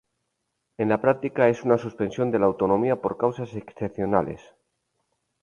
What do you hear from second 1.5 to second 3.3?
una suspensión de la autonomía por